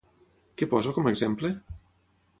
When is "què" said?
0.61-0.69